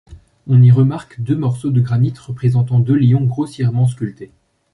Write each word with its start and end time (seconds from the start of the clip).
On 0.47 0.63
y 0.63 0.71
remarque 0.71 1.21
deux 1.21 1.35
morceaux 1.37 1.69
de 1.69 1.79
granit 1.79 2.15
représentant 2.19 2.79
deux 2.79 2.95
lions 2.95 3.23
grossièrement 3.25 3.85
sculptés. 3.85 4.31